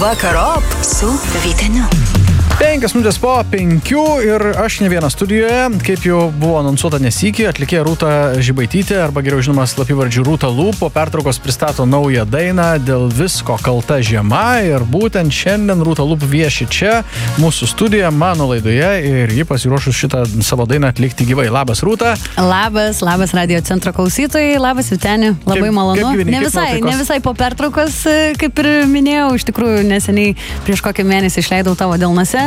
[0.00, 1.99] Vakarop su Vyteniu.
[2.60, 7.84] Penkias minutės po penkių ir aš ne vienas studijoje, kaip jau buvo anonsuota nesikį, atlikėja
[7.86, 8.10] Rūta
[8.44, 13.96] Žibaitytė, arba geriau žinoma slapyvardžių Rūta Lūp, po pertraukos pristato naują dainą dėl visko kalta
[14.04, 16.98] žiema ir būtent šiandien Rūta Lūp vieši čia,
[17.40, 21.48] mūsų studijoje, mano laidoje ir ji pasiruošus šitą savo dainą atlikti gyvai.
[21.48, 22.12] Labas Rūta.
[22.36, 25.96] Labas, labas radio centro klausytojai, labas Viteni, labai Kaip- malonu.
[26.04, 28.02] kaip gyveni, ne, visai, ne visai po pertraukos,
[28.36, 30.36] kaip ir minėjau, iš tikrųjų neseniai
[30.68, 31.96] prieš kokį mėnesį išleidau tavo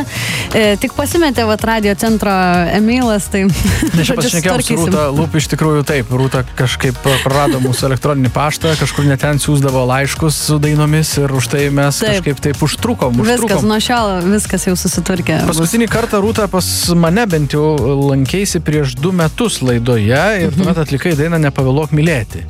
[0.03, 0.53] delnuose.
[0.53, 2.31] E, tik pasimetė vat radio centro
[2.75, 3.43] Emilas, tai...
[3.47, 4.77] Ne, čia pasišnekėjom su.
[4.83, 10.37] Rūta Lūp, iš tikrųjų taip, Rūta kažkaip prarado mūsų elektroninį paštą, kažkur neten siūsdavo laiškus
[10.49, 12.19] su dainomis ir už tai mes Taip.
[12.19, 13.17] kažkaip taip užtrukom.
[13.21, 13.67] Viskas, užtrukom.
[13.71, 15.39] nuo šiol viskas jau susitvarkė.
[15.49, 16.67] Paskutinį kartą Rūta pas
[16.97, 17.65] mane bent jau
[18.11, 20.57] lankėsi prieš du metus laidoje ir Mhm.
[20.59, 22.43] tuomet atlikai dainą Nepavėluok mylėti.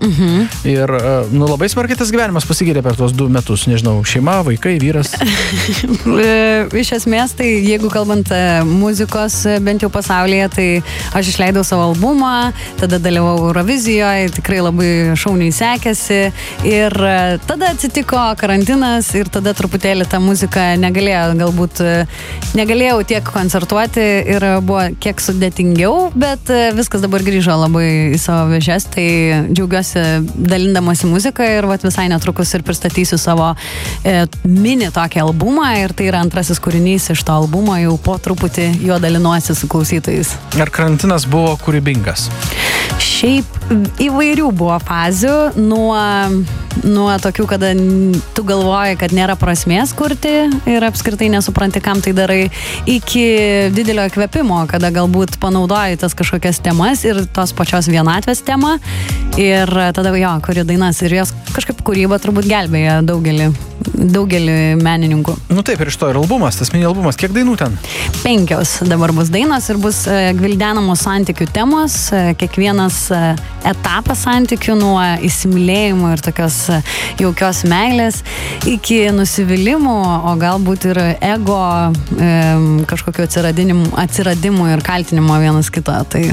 [0.67, 3.65] Ir e, nu, labai smarkiai tas gyvenimas pasikeitė per tuos du metus.
[3.69, 5.13] Nežinau, šeima, vaikai, vyras.
[6.23, 10.67] E, Iš esmės, tai jeigu kalbant e, muzikos e, bent jau pasaulyje, tai
[11.17, 16.19] aš išleidau savo albumą, tada dalyvau Eurovizijoje, tikrai labai šauniai sekėsi.
[16.67, 21.83] Ir e, tada atsitiko karantinas ir tada truputėlį ta muzika negalėjo, galbūt
[22.57, 28.87] negalėjau tiek koncertuoti ir buvo kiek sudėtingiau, bet viskas dabar grįžo labai į savo vėžes,
[28.93, 29.07] tai
[29.49, 30.03] džiaugiuosi
[30.35, 33.51] dalindamasi muziką ir vat, visai netrukus ir pristatysiu savo
[34.05, 38.69] e, mini tokį albumą ir tai yra antrasis kūrinys iš to albumo, jau po truputį
[38.83, 40.33] juo dalinuosi su klausytojais.
[40.59, 42.27] Ar karantinas buvo kūrybingas?
[43.03, 43.53] Šiaip
[44.03, 45.95] įvairių buvo fazių, nuo,
[46.83, 47.71] nuo tokių, kada
[48.35, 50.33] tu galvoji, kad nėra prasmės kurti
[50.69, 52.41] ir apskritai nesupranti, kam tai darai,
[52.89, 53.25] iki
[53.73, 58.75] didelio įkvėpimo, kada galbūt panaudoji tas kažkokias temas ir tos pačios vienatvės temą
[59.39, 63.49] ir tada jo, kuri dainas ir jos kažkaip kūryba turbūt gelbėja daugelį,
[64.13, 65.37] daugelį menininkų.
[65.53, 67.12] Nu taip, ir iš to ir albumas, tas mini albumas.
[67.19, 67.75] Kiek dainų ten?
[68.23, 73.21] Penkios dabar bus dainos ir bus e, gvildenamos santykių temos, e, kiekvienas e,
[73.69, 76.59] etapas santykių nuo įsimylėjimo ir tokios
[77.21, 78.21] jaukios meilės
[78.69, 79.97] iki nusivylimų,
[80.29, 81.59] o galbūt ir ego
[82.89, 85.95] kažkokio atsiradimų, ir kaltinimo vienas kito.
[86.09, 86.25] Tai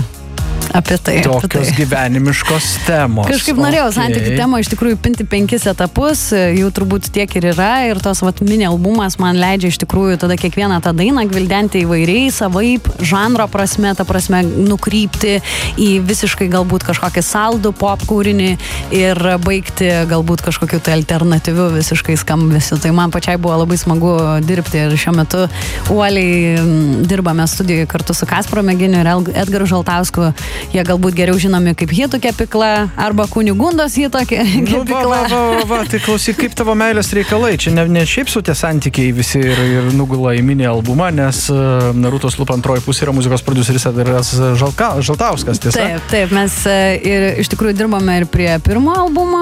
[0.73, 1.19] apie tai.
[1.19, 1.77] apie Tokios tai.
[1.77, 3.29] gyvenimiškos temos.
[3.31, 3.97] Kažkaip norėjau Okei.
[3.99, 8.43] santykių temą iš tikrųjų pinti penkis etapus, jų turbūt tiek ir yra ir tos vat,
[8.45, 13.95] mini albumas man leidžia iš tikrųjų tada kiekvieną tą dainą gvildenti įvairiai, savaip, žanro prasme,
[13.99, 15.39] ta prasme, nukrypti
[15.81, 18.51] į visiškai galbūt kažkokį saldų pop kūrinį
[18.97, 22.79] ir baigti galbūt kažkokiu tai alternatyviu visiškai skambesiu.
[22.81, 24.15] Tai man pačiai buvo labai smagu
[24.47, 25.45] dirbti ir šiuo metu
[25.93, 29.11] uoliai mm, dirbame studijoje kartu su Kasparo Meginiu ir
[29.43, 30.31] Edgaru Žaltausku.
[30.75, 35.05] Jie galbūt geriau žinomi kaip hitų kepikla arba kunigundos hitų ke- Nu, va, kepikla.
[35.05, 37.57] va, va, va, va, tai klausyk, kaip tavo meilės reikalai.
[37.61, 41.47] Čia ne, ne šiaip su tie santykiai visi ir, ir nugula į mini albumą, nes
[41.53, 44.31] uh, Narutos Lup antroji pusė yra muzikos produceris Edgaras
[44.61, 45.79] Žalka, Žaltauskas, tiesa?
[45.81, 49.41] Taip, taip, mes e, ir iš tikrųjų dirbame ir prie pirmo albumo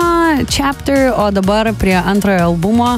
[0.49, 2.95] Chapter, o dabar prie antrojo albumo.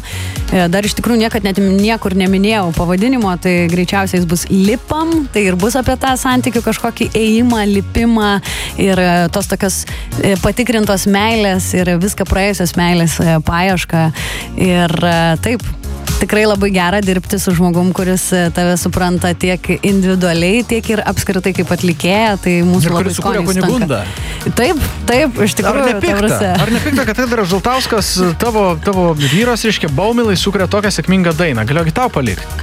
[0.53, 5.45] E, Dar iš tikrųjų niekad net niekur neminėjau pavadinimo, tai greičiausiai jis bus Lipam, tai
[5.49, 8.00] ir bus apie tą santykių kažkokį ėjimą, lipimą
[8.81, 9.85] ir e, tos tokios
[10.23, 14.07] e, patikrintos meilės ir viską praėjusios meilės e, paiešką.
[14.61, 14.93] Ir
[15.45, 15.65] taip,
[16.21, 21.73] tikrai labai gera dirbti su žmogum, kuris tave supranta tiek individualiai, tiek ir apskritai kaip
[21.77, 22.37] atlikėja.
[22.45, 23.45] Tai mūsų Ir labai sukūrė.
[23.51, 24.03] Kunigundą.
[24.57, 25.87] Taip, taip, iš Ar tikrųjų.
[25.87, 26.53] ta nepikta?
[26.57, 31.67] Ar nepikta, kad Edgaras Žaltauskas, tavo, tavo vyras, reiškia, baumilai sukuria tokią sėkmingą dainą?
[31.69, 32.60] Galėjo tau palikti.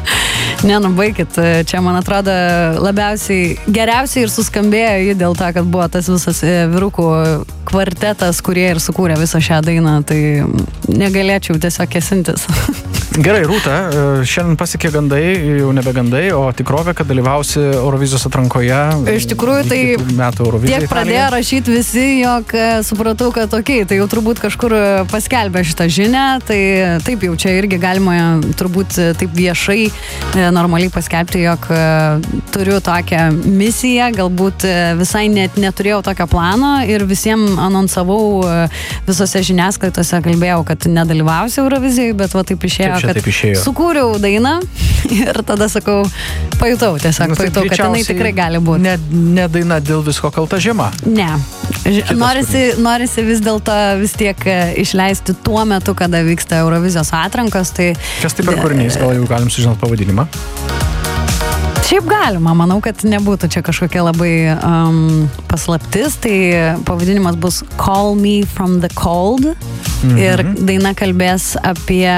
[0.65, 1.37] Ne, nu baigit,
[1.69, 2.33] čia man atrodo
[2.81, 7.07] labiausiai, geriausiai ir suskambėjo jį dėl to, kad buvo tas visas e, vyrukų
[7.67, 10.19] kvartetas, kurie ir sukūrė visą šią dainą, tai
[10.89, 12.47] negalėčiau tiesiog kesintis.
[13.17, 15.21] Gerai, Rūta, e, šiandien pasiekė gandai,
[15.57, 18.77] jau nebe gandai, o tikrovė, kad dalyvausi Eurovizijos atrankoje.
[19.09, 20.83] Iš tikrųjų, tai metų Eurovizijos.
[20.83, 24.81] Tiek pradėjo rašyti visi, jog e, supratau, kad okei, okay, tai jau turbūt kažkur e,
[25.09, 26.59] paskelbė šitą žinę, tai
[27.07, 28.19] taip jau čia irgi galima
[28.59, 29.89] turbūt taip viešai,
[30.53, 31.65] normaliai paskelbti, jog
[32.53, 34.67] turiu tokią misiją, galbūt
[35.01, 38.45] visai net neturėjau tokio plano ir visiems anonsavau
[39.09, 43.19] visose žiniasklaidose, kalbėjau, kad nedalyvausiu Eurovizijai, bet va taip išėjo, čia kad
[43.63, 44.57] sukūriau dainą
[45.19, 46.03] ir tada sakau,
[46.59, 48.83] pajutau tiesiog, Nu, tai pajutau, kad jinai tikrai gali būti.
[48.85, 48.95] Ne,
[49.37, 50.89] ne daina dėl visko kalta žiema.
[51.07, 51.29] Ne.
[52.17, 57.73] Norisi, norisi vis dėlto vis tiek e, išleisti tuo metu, kada vyksta Eurovizijos atrankos.
[57.77, 60.27] Tai Kas tai per kūrinys, gal jau galim sužinoti pavadinimą?
[61.87, 66.17] Šiaip galima, manau, kad nebūtų čia kažkokia labai um, paslaptis.
[66.19, 66.33] Tai
[66.83, 69.47] pavadinimas bus Call Me From The Cold.
[70.03, 70.17] Mhm.
[70.19, 72.11] Ir daina kalbės apie,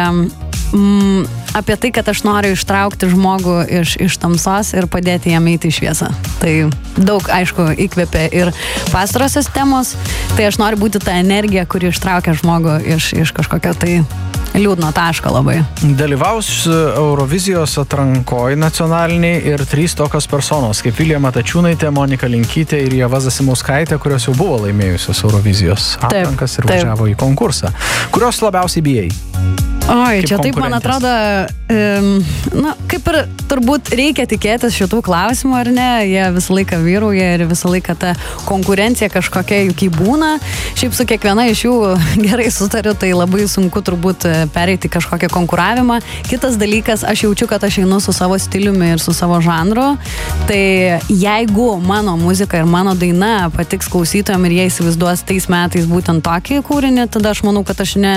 [0.74, 5.72] mm, apie tai, kad aš noriu ištraukti žmogų iš, iš tamsos ir padėti jam eiti
[5.72, 6.12] į šviesą.
[6.42, 6.54] Tai
[6.98, 8.54] daug, aišku, įkvėpia ir
[8.94, 9.96] pastarosios temos.
[10.36, 13.94] Tai aš noriu būti ta energija, kuri ištraukia žmogų iš, iš kažkokio tai
[14.58, 15.60] liūdno taško labai.
[15.98, 23.22] Dalyvaus Eurovizijos atrankoje nacionaliniai ir trys tokios personos, kaip Vilija Matačiūnaitė, Monika Linkytė ir Jeva
[23.24, 26.80] Zasimauskaitė, kurios jau buvo laimėjusios Eurovizijos atrankas ir taip.
[26.80, 27.74] važiavo į konkursą.
[28.16, 29.69] Kurios labiausiai bijai?
[29.90, 31.10] Oi, čia taip, man atrodo,
[31.74, 32.10] um,
[32.62, 33.16] na, kaip ir
[33.50, 38.12] turbūt reikia tikėtis šitų klausimų, ar ne, jie visą laiką vyrauja ir visą laiką ta
[38.46, 40.36] konkurencija kažkokia juk įbūna.
[40.78, 41.74] Šiaip su kiekviena iš jų
[42.28, 45.98] gerai sutariu, tai labai sunku turbūt e, pereiti kažkokią konkuravimą.
[46.30, 49.96] Kitas dalykas, aš jaučiu, kad aš einu su savo stiliumi ir su savo žanru.
[50.46, 50.62] Tai
[51.10, 56.62] jeigu mano muzika ir mano daina patiks klausytojams ir jie įsivaizduos tais metais būtent tokį
[56.70, 58.16] kūrinį, tada aš manau, kad aš ne,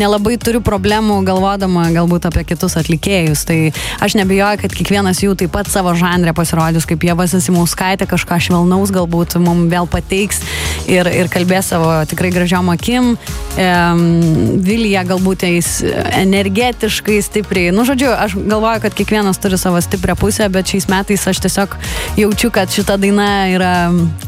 [0.00, 3.44] nelabai turiu problemų galvodama galbūt apie kitus atlikėjus.
[3.48, 3.58] Tai
[4.04, 8.92] aš nebijoju, kad kiekvienas jų taip pat savo žanrę pasirodys, kaip Jeva Sasimauskaitė kažką švelnaus
[8.94, 10.42] galbūt mums vėl pateiks
[10.90, 13.12] ir, ir kalbės savo tikrai gražiom akim.
[13.60, 17.74] Ehm, Vilija galbūt eis energetiškai stipriai.
[17.74, 21.76] Nu, žodžiu, aš galvoju, kad kiekvienas turi savo stiprią pusę, bet šiais metais aš tiesiog
[22.20, 23.74] jaučiu, kad šita daina yra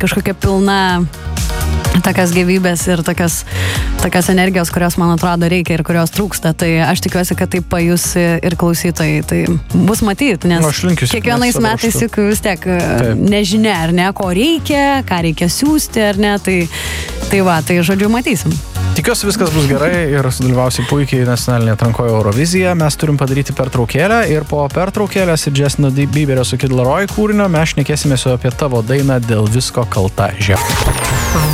[0.03, 0.81] kažkokia pilna
[2.05, 3.43] tokias gyvybės ir tokias,
[4.03, 6.55] tokias energijos, kurios man atrodo reikia ir kurios trūksta.
[6.59, 9.23] Tai aš tikiuosi, kad tai pajus ir klausytojai.
[9.29, 9.41] Tai
[9.89, 13.25] bus matyti, nes Nu, linkiu kiekvienais metais juk vis tiek e, Taip.
[13.33, 16.37] nežinia, ar ne, ko reikia, ką reikia siūsti, ar ne.
[16.43, 16.59] Tai,
[17.31, 18.55] tai va, tai žodžiu, matysim.
[18.93, 22.75] Tikiuosi viskas bus gerai ir sudalyvausi puikiai nacionalinėje atrankoje Euroviziją.
[22.77, 27.73] Mes turim padaryti pertraukėlę ir po pertraukėlės ir Justino Bieberio su Kid Laroi kūrinio mes
[27.73, 31.01] šnekėsime apie tavo dainą dėl visko kalta žiema.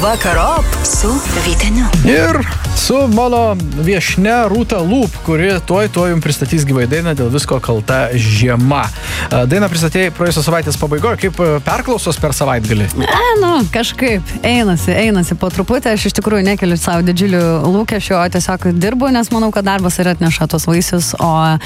[0.03, 1.13] Vakarop su
[1.45, 1.87] Vyteniu.
[2.11, 2.41] Ir
[2.75, 3.55] su mano
[3.87, 8.83] viešne Rūta Lūp, kuri tuoj tuoj jums pristatys gyvai dainą dėl visko kalta žiema.
[9.31, 12.89] Dainą pristatėjai praėjusios savaitės pabaigoje, kaip e, perklausos per savaitgalį.
[13.07, 15.95] E, nu, kažkaip einasi, einasi po truputį.
[15.95, 20.09] Aš iš tikrųjų nekeliu savo didžiulių lūkesčių, o tiesiog dirbu, nes manau, kad darbas ir
[20.13, 21.15] atneša tos vaisius.
[21.21, 21.59] O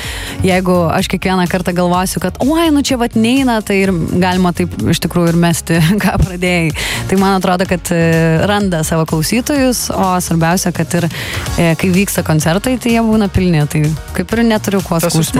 [0.43, 4.75] jeigu aš kiekvieną kartą galvosiu, kad, oi, nu čia vat neina, tai ir galima taip
[4.91, 6.73] iš tikrųjų ir mesti, ką pradėjai.
[7.11, 8.03] Tai man atrodo, kad e,
[8.49, 13.62] randa savo klausytojus, o svarbiausia, kad ir e, kai vyksta koncertai, tai jie būna pilni.
[13.73, 13.85] Tai
[14.17, 15.35] kaip ir neturiu kuo skųstis.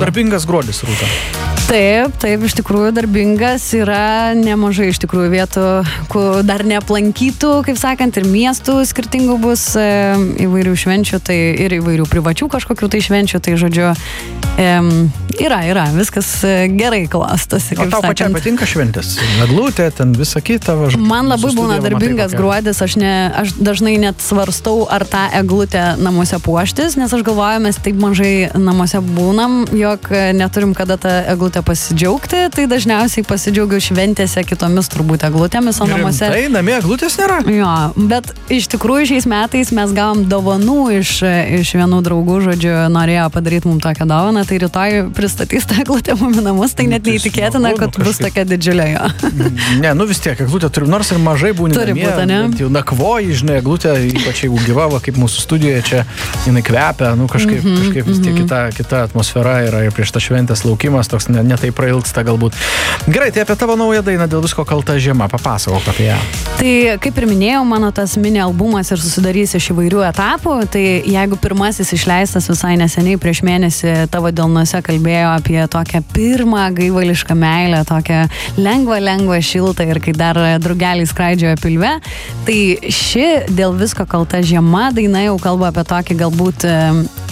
[0.00, 1.10] darbingas gruodis, Rūta.
[1.64, 5.68] Taip, taip, iš tikrųjų darbingas yra nemažai iš tikrųjų vietų,
[6.12, 9.86] kur dar neaplankytų, kaip sakant, ir miestų skirtingų bus e,
[10.46, 13.92] įvairių švenčių, tai ir įvairių privačių kažkokių tai švenčių, tai žodžiu,
[14.54, 18.38] yra, yra, viskas e, gerai klostosi, kaip tau pačiai sakant.
[18.38, 19.16] patinka šventės?
[19.40, 20.76] Meglutė, ten visa kita.
[20.78, 22.40] Va, Man labai būna matai, darbingas kokia.
[22.40, 23.12] gruodis, aš, ne,
[23.42, 28.34] aš dažnai net svarstau, ar tą eglutę namuose puoštis, nes aš galvoju, mes taip mažai
[28.54, 35.26] namuose būnam, jog e, neturim kada tą eglutę pasidžiaugti, tai dažniausiai pasidžiaugiu šventėse kitomis turbūt
[35.28, 36.30] eglutėmis, o namuose...
[36.30, 37.42] Tai namie glutės nėra.
[37.50, 37.74] Jo,
[38.10, 39.33] bet iš tikrųjų šiais metais
[39.74, 41.10] mes gavom dovanų iš,
[41.60, 46.38] iš vienų draugų, žodžiu, norėjo padaryti mums tokią dovaną, tai rytoj pristatys tą eglutę mums
[46.44, 48.28] namus, tai Nu, net tai neįtikėtina, smagu, nu, kad bus kažkaip.
[48.28, 49.04] tokia didžiulė jo.
[49.82, 51.74] Ne, nu vis tiek, eglutė turim, nors ir mažai būna.
[51.74, 52.38] Turi būt, ane?
[52.60, 56.02] Jau nakvoji, žinai, eglutė, ypač jeigu gyva, va, kaip mūsų studijoje čia,
[56.46, 60.20] jinai kvepia, nu kažkaip, Mhm, kažkaip vis tiek kita, kita atmosfera yra ir prieš tą
[60.20, 62.52] šventės laukimas toks ne, netai prailgsta galbūt.
[63.08, 66.18] Gerai, tai apie tavo naują dainą dėl visko kalta žiema, papasakok apie ją.
[66.58, 66.72] Tai
[67.02, 70.54] kaip ir minėjau, mano tas mini albumas ir susidarys iš įvairių etapų.
[70.68, 77.32] Tai jeigu pirmasis išleistas visai neseniai, prieš mėnesį tavo delnuose kalbėjo apie tokią pirmą gaivališką
[77.34, 78.26] meilę, tokią
[78.60, 81.94] lengvą, lengvą šiltą ir kai dar drugeliai skraidžiojo pilve,
[82.44, 82.58] tai
[82.92, 86.76] ši dėl visko kalta žiema daina jau kalba apie tokį galbūt e,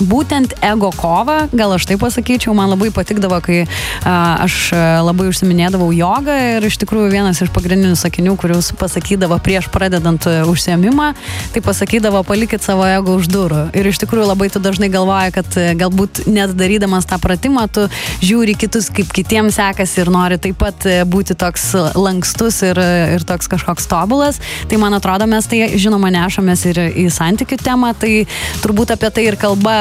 [0.01, 4.73] būtent ego kovą, gal aš taip pasakyčiau, man labai patikdavo, kai a, aš
[5.05, 11.13] labai užsiminėdavau jogą ir iš tikrųjų vienas iš pagrindinių sakinių, kuriuos pasakydavo prieš pradedant užsiemimą,
[11.53, 11.82] tai pasakydavo
[12.27, 13.63] palikit savo ego už durų.
[13.77, 17.87] Ir iš tikrųjų labai tu dažnai galvoji, kad galbūt net darydamas tą pratimą, tu
[18.23, 22.79] žiūri kitus, kaip kitiems sekasi ir nori taip pat būti toks lankstus ir,
[23.17, 24.41] ir toks kažkoks tobulas.
[24.71, 28.25] Tai man atrodo, mes tai žinoma nešamės ir į santykių temą, tai
[28.63, 29.77] turbūt apie tai ir kalba,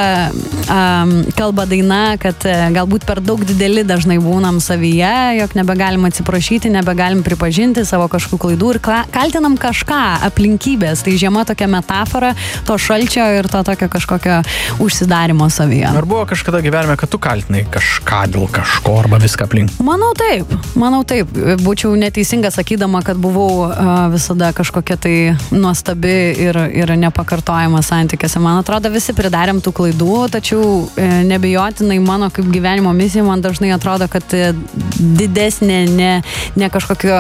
[0.68, 2.42] um, kalba daina, kad
[2.76, 8.74] galbūt per daug dideli dažnai būnam savyje, jog nebegalim atsiprašyti, nebegalim pripažinti savo kažkokių klaidų
[8.76, 8.82] ir
[9.14, 11.06] kaltinam kažką, aplinkybės.
[11.06, 12.34] Tai žiema tokia metafora
[12.66, 14.44] to šalčio ir to tokio kažkokio
[14.80, 15.86] užsidarimo savyje.
[15.98, 19.72] Ar buvo kažkada gyvenime, kad tu kaltinai kažką dėl kažko arba viską aplink?
[19.80, 21.28] Manau taip, manau taip.
[21.62, 23.72] Būčiau neteisinga sakydama, kad buvau
[24.12, 25.16] visada kažkokia tai
[25.52, 26.16] nuostabi
[26.48, 28.40] ir, ir nepakartojama santykiuose.
[28.40, 33.74] Man atrodo, visi pridarėm tų klaidų, tačiau e, nebejotinai mano kaip gyvenimo misija man dažnai
[33.76, 34.54] atrodo, kad e,
[35.02, 36.12] didesnė ne,
[36.60, 37.18] ne kažkokio,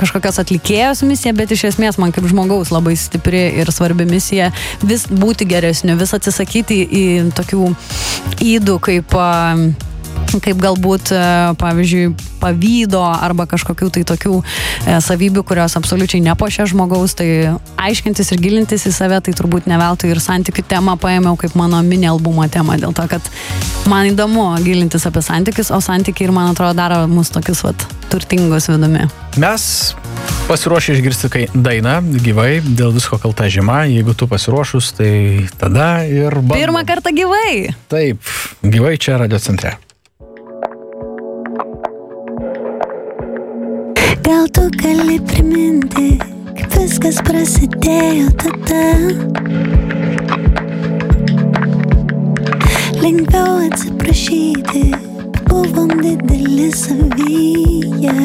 [0.00, 4.50] kažkokios atlikėjos misija, bet iš esmės man kaip žmogaus labai stipri ir svarbi misija
[4.82, 7.06] vis būti geresniu, vis atsisakyti į
[7.36, 7.72] tokių
[8.54, 9.18] įdų kaip
[10.42, 11.24] kaip galbūt, e,
[11.60, 17.28] pavyzdžiui, pavydo arba kažkokių tai tokių e, savybių, kurios absoliučiai nepošia žmogaus, tai
[17.80, 21.80] aiškintis ir gilintis į save, tai turbūt ne veltui ir santykių temą paėmiau kaip mano
[21.86, 23.32] mini albumo temą, dėl to, kad
[23.90, 28.70] man įdomu gilintis apie santykius, o santykiai ir man atrodo daro mus tokius vat, turtingus
[28.72, 29.08] vidumi.
[29.40, 29.94] Mes
[30.48, 35.14] pasiruošę išgirsti kai dainą gyvai, dėl visko kalta žema, jeigu tu pasiruošus, tai
[35.60, 36.36] tada ir...
[36.36, 36.58] Bandom.
[36.60, 37.74] Pirmą kartą gyvai.
[37.92, 38.20] Taip,
[38.62, 39.76] gyvai čia radio centre.
[44.24, 46.14] Gal tu gali priminti,
[46.56, 48.84] kaip viskas prasidėjo tada?
[53.02, 54.86] Lengviau atsiprašyti,
[55.50, 58.16] buvom dideli savyje.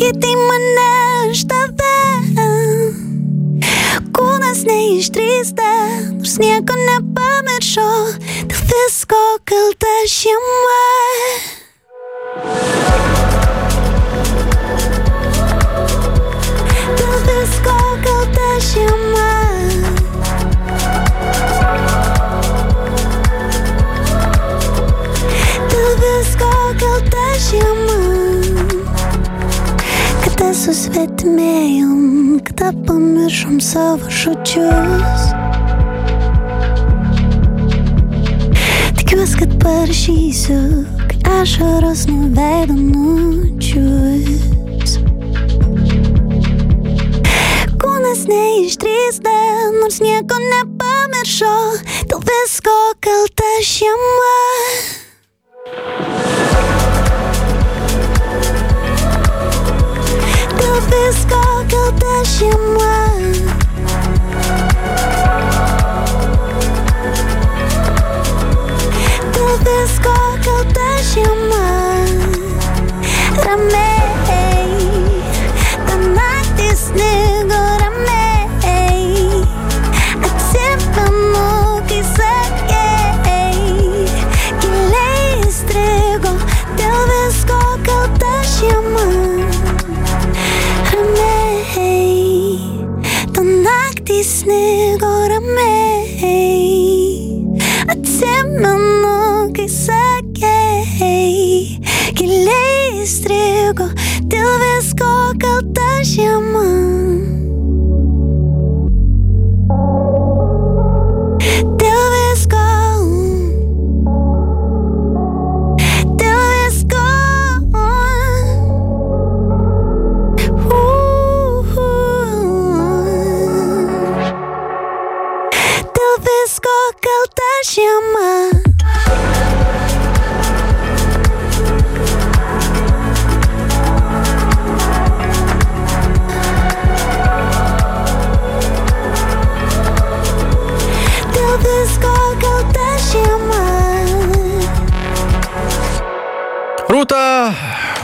[0.00, 1.96] Kai pakeitai mane iš tave.
[4.16, 5.70] Kūnas neišdrįsta,
[6.16, 7.88] nors nieko nepamiršo,
[8.48, 10.80] dėl visko kalta šeima.
[32.70, 35.32] Susvetimėjom, kada pamiršom savo žodžius.
[38.96, 44.10] Tikiuosi, kad parašysiu, kai ašaros nuo veido nučius.
[47.80, 49.36] Kūnas neišdrįsta,
[49.80, 51.54] nors nieko nepamiršo,
[52.08, 54.49] dėl visko kalta šeima.
[62.40, 62.79] Kalta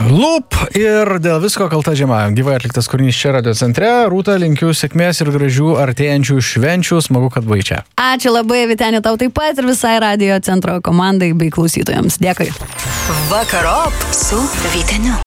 [0.07, 2.23] Loop ir dėl visko kalta žiema.
[2.33, 3.89] Gyvai atliktas kūrinys čia radio centre.
[4.09, 7.01] Rūta, linkiu sėkmės ir gražių artėjančių švenčių.
[7.05, 7.83] Smagu, kad buvai čia.
[8.01, 12.17] Ačiū labai, Vitenė, tau taip pat ir visai radio centro komandai bei klausytojams.
[12.23, 12.49] Dėkui.
[13.29, 14.41] Vakarop su
[14.73, 15.26] Vyteniu.